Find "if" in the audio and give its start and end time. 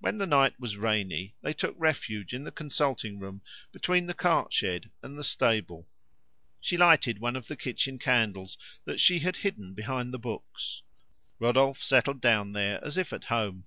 12.96-13.12